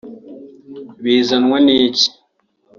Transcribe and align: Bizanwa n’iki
Bizanwa 1.03 1.57
n’iki 1.65 2.07